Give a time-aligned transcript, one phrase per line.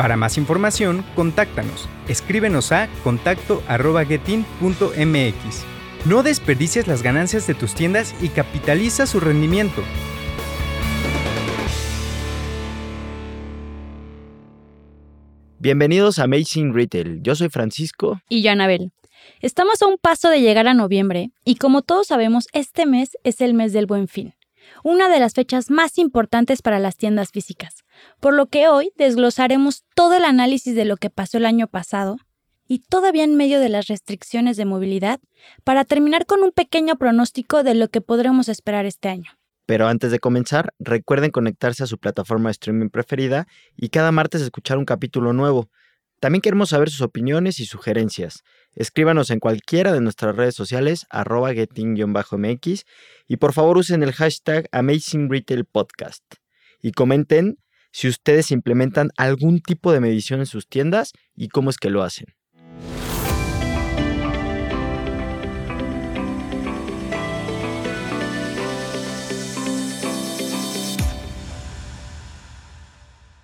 [0.00, 1.86] Para más información, contáctanos.
[2.08, 5.64] Escríbenos a contacto.getin.mx.
[6.06, 9.82] No desperdicies las ganancias de tus tiendas y capitaliza su rendimiento.
[15.58, 17.20] Bienvenidos a Amazing Retail.
[17.20, 18.22] Yo soy Francisco.
[18.30, 18.92] Y yo, Anabel.
[19.42, 23.42] Estamos a un paso de llegar a noviembre y como todos sabemos, este mes es
[23.42, 24.32] el mes del buen fin,
[24.82, 27.84] una de las fechas más importantes para las tiendas físicas,
[28.20, 32.16] por lo que hoy desglosaremos todo el análisis de lo que pasó el año pasado
[32.70, 35.18] y todavía en medio de las restricciones de movilidad,
[35.64, 39.32] para terminar con un pequeño pronóstico de lo que podremos esperar este año.
[39.66, 44.40] Pero antes de comenzar, recuerden conectarse a su plataforma de streaming preferida y cada martes
[44.40, 45.68] escuchar un capítulo nuevo.
[46.20, 48.44] También queremos saber sus opiniones y sugerencias.
[48.74, 52.84] Escríbanos en cualquiera de nuestras redes sociales, arroba getting-mx,
[53.26, 56.22] y por favor usen el hashtag Amazing Retail Podcast.
[56.80, 57.58] Y comenten
[57.92, 62.02] si ustedes implementan algún tipo de medición en sus tiendas y cómo es que lo
[62.02, 62.26] hacen.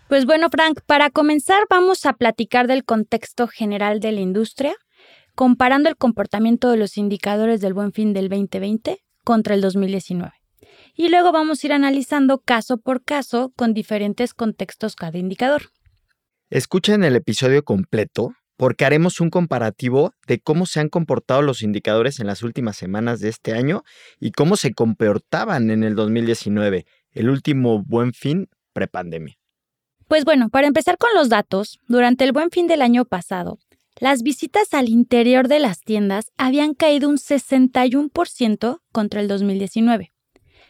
[0.08, 4.74] Pues bueno, Frank, para comenzar vamos a platicar del contexto general de la industria,
[5.34, 10.45] comparando el comportamiento de los indicadores del buen fin del 2020 contra el 2019.
[10.96, 15.70] Y luego vamos a ir analizando caso por caso con diferentes contextos cada indicador.
[16.48, 22.18] Escuchen el episodio completo porque haremos un comparativo de cómo se han comportado los indicadores
[22.20, 23.84] en las últimas semanas de este año
[24.18, 29.36] y cómo se comportaban en el 2019, el último buen fin prepandemia.
[30.08, 33.58] Pues bueno, para empezar con los datos, durante el buen fin del año pasado,
[33.98, 40.12] las visitas al interior de las tiendas habían caído un 61% contra el 2019.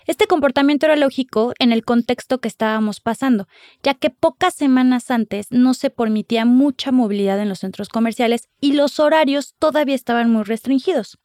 [0.07, 3.49] Este comportamiento era lógico en el contexto que estábamos pasando,
[3.83, 8.75] ya que pocas semanas antes no se permitía mucha movilidad en los centros comerciales y
[8.75, 11.19] los horarios todavía estaban muy restringidos.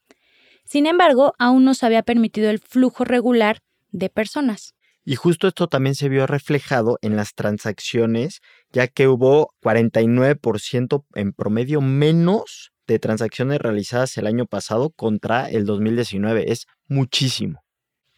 [0.65, 3.59] Sin embargo, aún no se había permitido el flujo regular
[3.91, 4.73] de personas.
[5.03, 11.33] Y justo esto también se vio reflejado en las transacciones, ya que hubo 49% en
[11.33, 16.51] promedio menos de transacciones realizadas el año pasado contra el 2019.
[16.51, 17.63] Es muchísimo.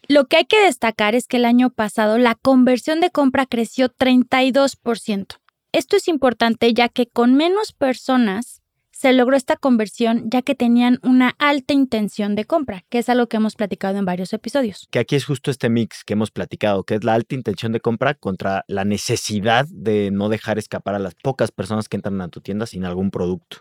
[0.08, 3.88] Lo que hay que destacar es que el año pasado la conversión de compra creció
[3.88, 5.36] 32%.
[5.72, 10.98] Esto es importante ya que con menos personas se logró esta conversión ya que tenían
[11.02, 14.86] una alta intención de compra, que es algo que hemos platicado en varios episodios.
[14.90, 17.80] Que aquí es justo este mix que hemos platicado, que es la alta intención de
[17.80, 22.28] compra contra la necesidad de no dejar escapar a las pocas personas que entran a
[22.28, 23.58] tu tienda sin algún producto.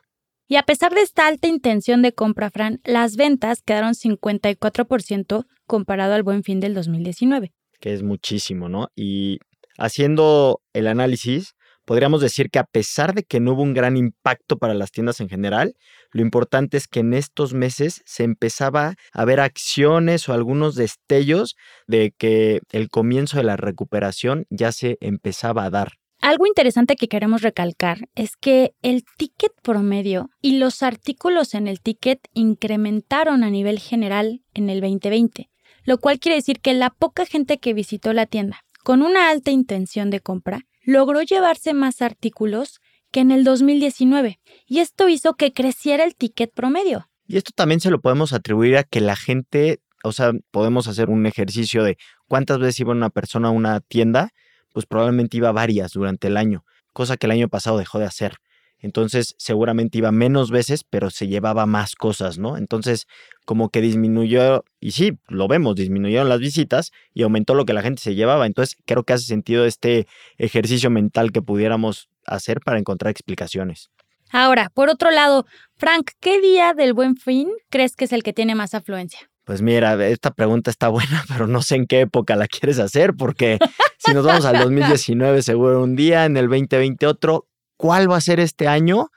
[0.47, 6.13] Y a pesar de esta alta intención de compra, Fran, las ventas quedaron 54% comparado
[6.13, 7.51] al buen fin del 2019.
[7.79, 8.89] Que es muchísimo, ¿no?
[8.95, 9.39] Y
[9.79, 14.57] haciendo el análisis, podríamos decir que a pesar de que no hubo un gran impacto
[14.57, 15.73] para las tiendas en general,
[16.11, 21.55] lo importante es que en estos meses se empezaba a ver acciones o algunos destellos
[21.87, 25.93] de que el comienzo de la recuperación ya se empezaba a dar.
[26.21, 31.81] Algo interesante que queremos recalcar es que el ticket promedio y los artículos en el
[31.81, 35.49] ticket incrementaron a nivel general en el 2020,
[35.83, 39.51] lo cual quiere decir que la poca gente que visitó la tienda con una alta
[39.51, 45.53] intención de compra logró llevarse más artículos que en el 2019 y esto hizo que
[45.53, 47.09] creciera el ticket promedio.
[47.25, 51.09] Y esto también se lo podemos atribuir a que la gente, o sea, podemos hacer
[51.09, 54.31] un ejercicio de cuántas veces iba una persona a una tienda,
[54.73, 58.37] pues probablemente iba varias durante el año, cosa que el año pasado dejó de hacer.
[58.83, 62.57] Entonces seguramente iba menos veces, pero se llevaba más cosas, ¿no?
[62.57, 63.07] Entonces
[63.45, 67.81] como que disminuyó, y sí, lo vemos, disminuyeron las visitas y aumentó lo que la
[67.81, 68.45] gente se llevaba.
[68.45, 70.05] Entonces creo que hace sentido este
[70.37, 73.89] ejercicio mental que pudiéramos hacer para encontrar explicaciones.
[74.31, 75.45] Ahora, por otro lado,
[75.77, 79.29] Frank, ¿qué día del buen fin crees que es el que tiene más afluencia?
[79.45, 83.13] Pues mira, esta pregunta está buena, pero no sé en qué época la quieres hacer,
[83.13, 83.59] porque
[83.97, 87.47] si nos vamos al 2019 seguro un día, en el 2020 otro,
[87.83, 89.09] ¿Cuál va a ser este año?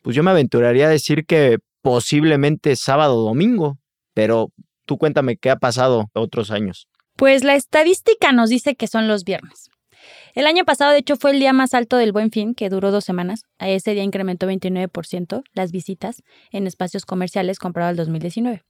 [0.00, 3.76] Pues yo me aventuraría a decir que posiblemente sábado o domingo,
[4.14, 4.48] pero
[4.86, 6.88] tú cuéntame qué ha pasado otros años.
[7.16, 9.68] Pues la estadística nos dice que son los viernes.
[10.34, 12.90] El año pasado, de hecho, fue el día más alto del Buen Fin, que duró
[12.90, 13.42] dos semanas.
[13.58, 18.62] A ese día incrementó 29% las visitas en espacios comerciales comparado al 2019.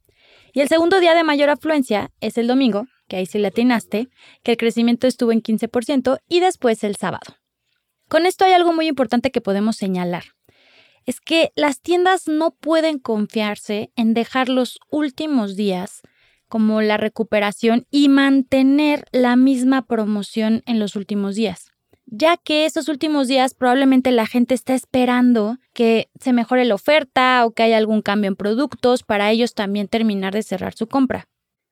[0.53, 4.09] Y el segundo día de mayor afluencia es el domingo, que ahí sí le atinaste,
[4.43, 7.37] que el crecimiento estuvo en 15%, y después el sábado.
[8.09, 10.25] Con esto hay algo muy importante que podemos señalar.
[11.07, 16.03] Es que las tiendas no pueden confiarse en dejar los últimos días
[16.49, 21.73] como la recuperación y mantener la misma promoción en los últimos días,
[22.07, 27.45] ya que esos últimos días probablemente la gente está esperando que se mejore la oferta
[27.45, 31.27] o que haya algún cambio en productos para ellos también terminar de cerrar su compra.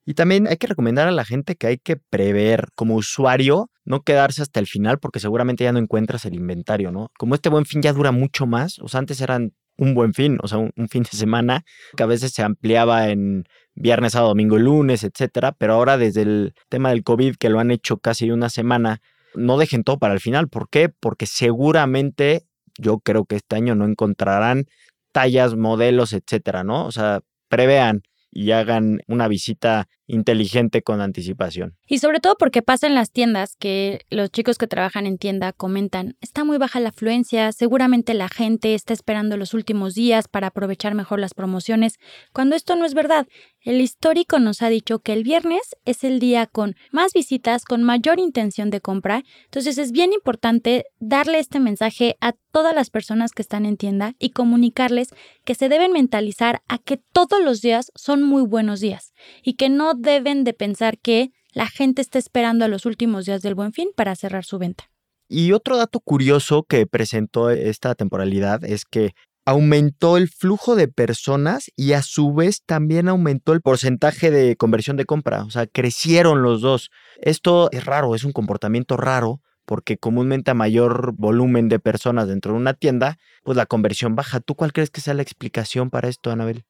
[0.05, 4.03] Y también hay que recomendar a la gente que hay que prever como usuario, no
[4.03, 7.11] quedarse hasta el final porque seguramente ya no encuentras el inventario, ¿no?
[7.19, 10.39] Como este buen fin ya dura mucho más, o sea, antes eran un buen fin,
[10.43, 11.65] o sea, un, fin de semana
[11.97, 13.45] que a veces se ampliaba en
[13.75, 17.71] viernes a domingo, lunes, etcétera, pero ahora desde el tema del COVID que lo han
[17.71, 19.01] hecho casi una semana,
[19.35, 20.49] no dejen todo para el final.
[20.49, 20.89] ¿Por qué?
[20.91, 22.45] Porque seguramente
[22.79, 24.67] yo creo que este año no encontrarán
[25.11, 26.87] tallas, modelos, etcétera, ¿no?
[26.87, 31.77] O sea, prevean y hagan una visita inteligente con anticipación.
[31.93, 35.53] Y sobre todo porque pasa en las tiendas que los chicos que trabajan en tienda
[35.53, 40.47] comentan, está muy baja la afluencia, seguramente la gente está esperando los últimos días para
[40.47, 41.99] aprovechar mejor las promociones,
[42.33, 43.29] cuando esto no es verdad.
[43.61, 47.83] El histórico nos ha dicho que el viernes es el día con más visitas, con
[47.83, 53.33] mayor intención de compra, entonces es bien importante darle este mensaje a todas las personas
[53.33, 55.09] que están en tienda y comunicarles
[55.45, 59.13] que se deben mentalizar a que todos los días son muy buenos días
[59.43, 63.43] y que no deben de pensar que la gente está esperando a los últimos días
[63.43, 64.85] del buen fin para cerrar su venta.
[65.29, 69.15] Y otro dato curioso que presentó esta temporalidad es que
[69.45, 74.97] aumentó el flujo de personas y a su vez también aumentó el porcentaje de conversión
[74.97, 76.91] de compra, o sea, crecieron los dos.
[77.21, 82.53] Esto es raro, es un comportamiento raro porque comúnmente a mayor volumen de personas dentro
[82.53, 84.41] de una tienda, pues la conversión baja.
[84.41, 86.65] ¿Tú cuál crees que sea la explicación para esto, Anabel?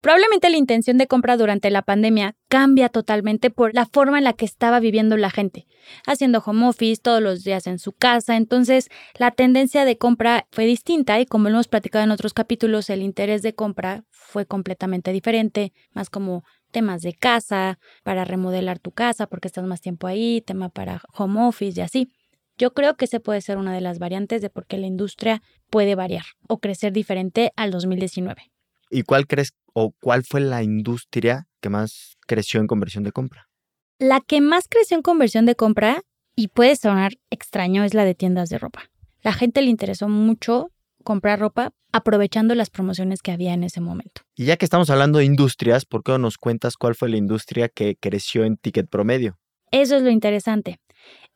[0.00, 4.32] Probablemente la intención de compra durante la pandemia cambia totalmente por la forma en la
[4.32, 5.66] que estaba viviendo la gente,
[6.06, 8.88] haciendo home office todos los días en su casa, entonces
[9.18, 13.02] la tendencia de compra fue distinta y como lo hemos platicado en otros capítulos, el
[13.02, 19.26] interés de compra fue completamente diferente, más como temas de casa, para remodelar tu casa
[19.26, 22.08] porque estás más tiempo ahí, tema para home office y así.
[22.56, 25.42] Yo creo que ese puede ser una de las variantes de por qué la industria
[25.68, 28.50] puede variar o crecer diferente al 2019.
[28.90, 33.48] ¿Y cuál crees o cuál fue la industria que más creció en conversión de compra?
[33.98, 36.02] La que más creció en conversión de compra,
[36.34, 38.90] y puede sonar extraño, es la de tiendas de ropa.
[39.22, 40.72] La gente le interesó mucho
[41.04, 44.22] comprar ropa aprovechando las promociones que había en ese momento.
[44.34, 47.16] Y ya que estamos hablando de industrias, ¿por qué no nos cuentas cuál fue la
[47.16, 49.38] industria que creció en ticket promedio?
[49.70, 50.80] Eso es lo interesante.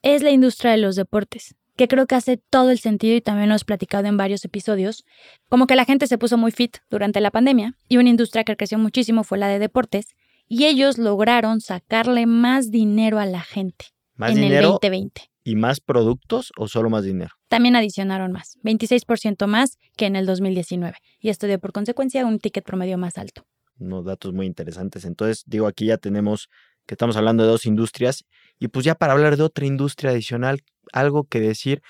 [0.02, 3.48] Es la industria de los deportes que creo que hace todo el sentido y también
[3.48, 5.04] lo hemos platicado en varios episodios,
[5.48, 8.56] como que la gente se puso muy fit durante la pandemia y una industria que
[8.56, 10.14] creció muchísimo fue la de deportes
[10.46, 13.86] y ellos lograron sacarle más dinero a la gente
[14.18, 15.22] en el 2020.
[15.46, 17.32] ¿Y más productos o solo más dinero?
[17.48, 22.38] También adicionaron más, 26% más que en el 2019 y esto dio por consecuencia un
[22.38, 23.44] ticket promedio más alto.
[23.78, 25.04] Unos datos muy interesantes.
[25.04, 26.48] Entonces, digo, aquí ya tenemos
[26.86, 28.24] que estamos hablando de dos industrias
[28.58, 30.60] y pues ya para hablar de otra industria adicional,
[30.92, 31.82] algo que decir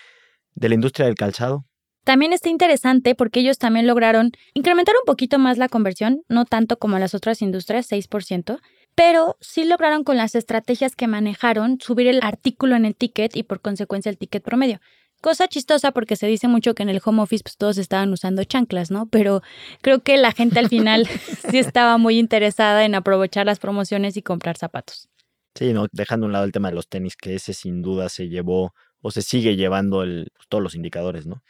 [0.55, 1.65] de la industria del calzado.
[2.05, 6.79] También está interesante porque ellos también lograron incrementar un poquito más la conversión, no tanto
[6.79, 8.61] como las otras industrias, 6%,
[8.95, 13.43] pero sí lograron con las estrategias que manejaron subir el artículo en el ticket y
[13.43, 14.81] por consecuencia el ticket promedio.
[15.23, 18.45] Cosa chistosa porque se dice mucho que en el home office pues, todos estaban usando
[18.45, 19.07] chanclas, ¿no?
[19.07, 19.41] Pero
[19.81, 21.09] creo que la gente al final
[21.51, 25.09] sí estaba muy interesada en aprovechar las promociones y comprar zapatos.
[25.55, 28.09] Sí, no, dejando a un lado el tema de los tenis, que ese sin duda
[28.09, 31.43] se llevó o se sigue llevando pues, todos los indicadores, ¿no?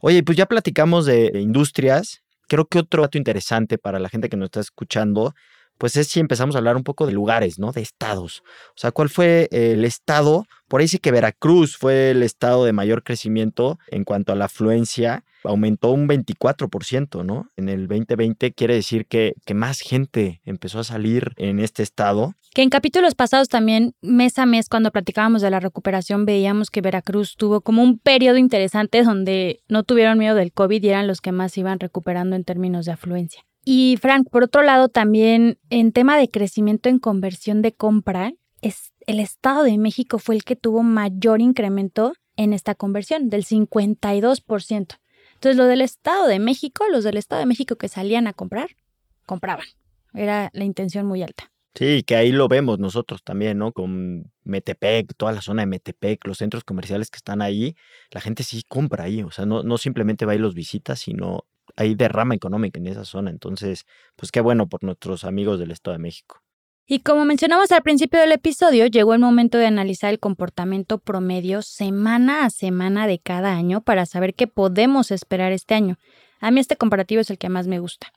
[0.00, 2.22] Oye, pues ya platicamos de, industrias.
[2.48, 5.34] Creo que otro dato interesante para la gente que nos está escuchando,
[5.80, 7.72] pues es si empezamos a hablar un poco de lugares, ¿no?
[7.72, 8.42] De estados.
[8.68, 10.44] O sea, ¿cuál fue el estado?
[10.68, 14.44] Por ahí sí que Veracruz fue el estado de mayor crecimiento en cuanto a la
[14.44, 17.48] afluencia aumentó un 24%, ¿no?
[17.56, 22.34] En el 2020 quiere decir que, que más gente empezó a salir en este estado.
[22.54, 26.82] Que en capítulos pasados también, mes a mes, cuando platicábamos de la recuperación, veíamos que
[26.82, 31.22] Veracruz tuvo como un periodo interesante donde no tuvieron miedo del COVID y eran los
[31.22, 33.46] que más iban recuperando en términos de afluencia.
[33.72, 38.92] Y Frank, por otro lado, también en tema de crecimiento en conversión de compra, es,
[39.06, 44.98] el Estado de México fue el que tuvo mayor incremento en esta conversión, del 52%.
[45.34, 48.70] Entonces, lo del Estado de México, los del Estado de México que salían a comprar,
[49.24, 49.66] compraban.
[50.14, 51.52] Era la intención muy alta.
[51.76, 53.70] Sí, que ahí lo vemos nosotros también, ¿no?
[53.70, 57.76] Con Metepec, toda la zona de Metepec, los centros comerciales que están ahí,
[58.10, 61.44] la gente sí compra ahí, o sea, no, no simplemente va y los visita, sino
[61.76, 63.30] hay derrama económica en esa zona.
[63.30, 63.84] Entonces,
[64.16, 66.40] pues qué bueno por nuestros amigos del Estado de México.
[66.86, 71.62] Y como mencionamos al principio del episodio, llegó el momento de analizar el comportamiento promedio
[71.62, 75.98] semana a semana de cada año para saber qué podemos esperar este año.
[76.40, 78.12] A mí este comparativo es el que más me gusta.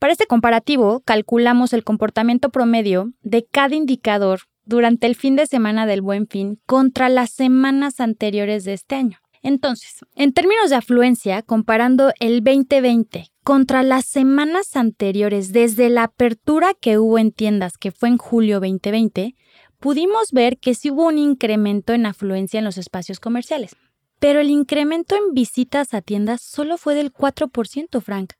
[0.00, 5.86] Para este comparativo, calculamos el comportamiento promedio de cada indicador durante el fin de semana
[5.86, 9.18] del buen fin contra las semanas anteriores de este año.
[9.44, 16.72] Entonces, en términos de afluencia, comparando el 2020 contra las semanas anteriores desde la apertura
[16.72, 19.36] que hubo en tiendas, que fue en julio 2020,
[19.78, 23.76] pudimos ver que sí hubo un incremento en afluencia en los espacios comerciales.
[24.18, 28.32] Pero el incremento en visitas a tiendas solo fue del 4%, Frank.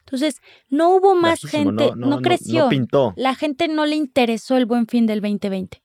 [0.00, 2.68] Entonces, no hubo más gente, no, creció.
[2.68, 3.14] pintó.
[3.16, 5.80] La gente no le interesó el buen fin del 2020.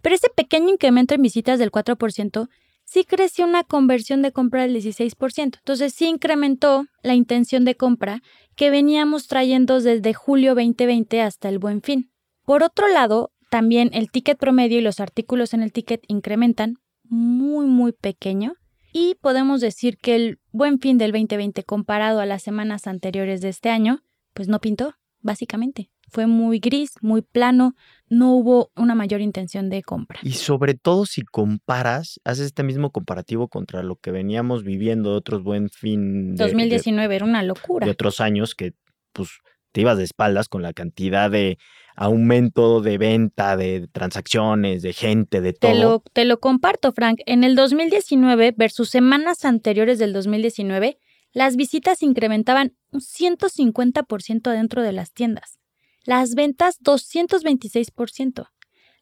[0.00, 2.48] Pero ese pequeño incremento en visitas del 4%
[2.90, 5.58] sí creció una conversión de compra del 16%.
[5.58, 8.20] Entonces sí incrementó la intención de compra
[8.56, 12.10] que veníamos trayendo desde julio 2020 hasta el buen fin.
[12.44, 17.66] Por otro lado, también el ticket promedio y los artículos en el ticket incrementan muy,
[17.66, 18.54] muy pequeño.
[18.92, 23.50] Y podemos decir que el buen fin del 2020 comparado a las semanas anteriores de
[23.50, 24.02] este año,
[24.34, 27.74] pues no pintó, básicamente fue muy gris, muy plano,
[28.08, 30.18] no hubo una mayor intención de compra.
[30.22, 35.16] Y sobre todo si comparas, haces este mismo comparativo contra lo que veníamos viviendo de
[35.16, 36.34] otros buen fin.
[36.34, 37.86] De, 2019 era una locura.
[37.86, 38.74] De otros años que
[39.12, 39.30] pues
[39.72, 41.58] te ibas de espaldas con la cantidad de
[41.94, 45.70] aumento de venta, de transacciones, de gente, de todo.
[45.70, 47.20] Te lo, te lo comparto, Frank.
[47.26, 50.98] En el 2019 versus semanas anteriores del 2019,
[51.32, 55.58] las visitas incrementaban un 150% dentro de las tiendas.
[56.04, 58.48] Las ventas 226%.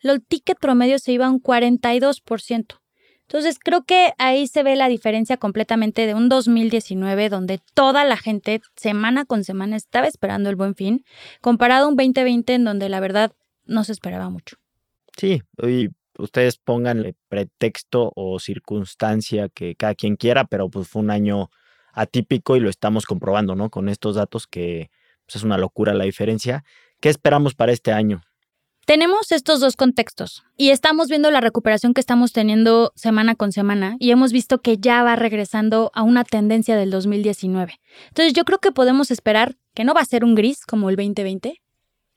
[0.03, 2.81] El ticket promedio se iba a un 42%.
[3.23, 8.17] Entonces creo que ahí se ve la diferencia completamente de un 2019 donde toda la
[8.17, 11.05] gente semana con semana estaba esperando el buen fin,
[11.43, 13.33] comparado a un 2020 en donde la verdad
[13.67, 14.57] no se esperaba mucho.
[15.15, 21.11] Sí, y ustedes pónganle pretexto o circunstancia que cada quien quiera, pero pues fue un
[21.11, 21.51] año
[21.93, 23.71] atípico y lo estamos comprobando, ¿no?
[23.71, 24.91] Con estos datos que
[25.27, 26.65] pues, es una locura la diferencia.
[27.01, 28.23] ¿Qué esperamos para este año?
[28.89, 33.97] Tenemos estos dos contextos y estamos viendo la recuperación que estamos teniendo semana con semana
[33.99, 37.79] y hemos visto que ya va regresando a una tendencia del 2019.
[38.09, 40.97] Entonces yo creo que podemos esperar que no va a ser un gris como el
[40.97, 41.61] 2020.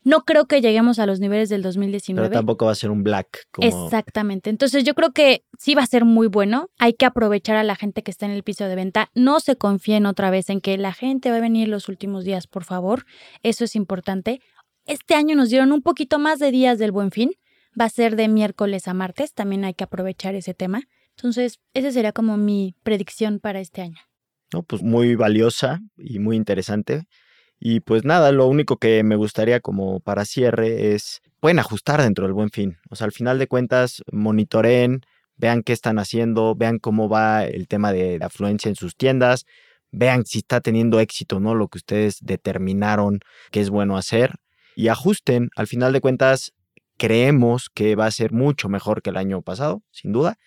[0.04, 2.30] No creo que lleguemos a los niveles del 2019.
[2.30, 3.48] Pero tampoco va a ser un black.
[3.60, 4.50] Exactamente.
[4.50, 6.70] Entonces yo creo que sí va a ser muy bueno.
[6.80, 9.12] Hay que aprovechar a la gente que está en el piso de venta.
[9.14, 12.48] No se confíen otra vez en que la gente va a venir los últimos días,
[12.48, 13.06] por favor.
[13.44, 14.42] Eso es importante.
[14.86, 17.32] Este año nos dieron un poquito más de días del buen fin.
[17.80, 19.34] Va a ser de miércoles a martes.
[19.34, 20.82] También hay que aprovechar ese tema.
[21.16, 24.00] Entonces, esa sería como mi predicción para este año.
[24.52, 27.04] No, pues muy valiosa y muy interesante.
[27.64, 32.26] Y pues nada, lo único que me gustaría como para cierre es, pueden ajustar dentro
[32.26, 32.80] del buen fin.
[32.90, 35.02] O sea, al final de cuentas, monitoreen,
[35.38, 39.46] vean qué están haciendo, vean cómo va el tema de, de afluencia en sus tiendas,
[39.92, 41.54] vean si está teniendo éxito, ¿no?
[41.54, 43.20] Lo que ustedes determinaron
[43.52, 44.38] que es bueno hacer
[44.76, 45.52] y ajusten.
[45.56, 46.54] Al final de cuentas,
[46.98, 50.40] creemos que va a ser mucho mejor que el año pasado, sin duda.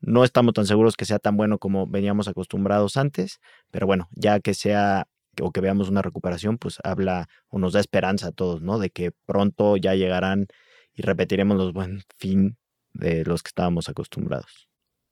[0.00, 4.40] No estamos tan seguros que sea tan bueno como veníamos acostumbrados antes, pero bueno, ya
[4.40, 5.06] que sea
[5.40, 8.78] o que veamos una recuperación, pues habla o nos da esperanza a todos, ¿no?
[8.78, 10.46] De que pronto ya llegarán
[10.94, 12.56] y repetiremos los buen fin
[12.92, 14.68] de los que estábamos acostumbrados.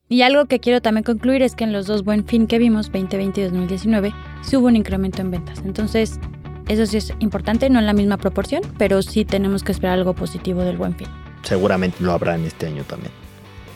[0.09, 2.87] Y algo que quiero también concluir es que en los dos buen fin que vimos,
[2.87, 4.13] 2020 y 2019,
[4.43, 5.61] sí hubo un incremento en ventas.
[5.65, 6.19] Entonces,
[6.69, 10.15] eso sí es importante, no en la misma proporción, pero sí tenemos que esperar algo
[10.15, 11.07] positivo del buen fin.
[11.43, 13.13] Seguramente lo habrá en este año también.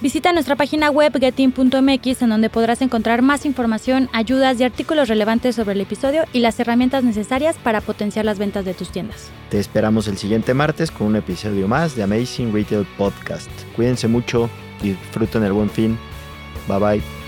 [0.00, 5.56] Visita nuestra página web getin.mx en donde podrás encontrar más información, ayudas y artículos relevantes
[5.56, 9.30] sobre el episodio y las herramientas necesarias para potenciar las ventas de tus tiendas.
[9.50, 13.50] Te esperamos el siguiente martes con un episodio más de Amazing Retail Podcast.
[13.76, 14.50] Cuídense mucho
[14.82, 15.98] y disfruten el buen fin.
[16.68, 17.23] Bye bye.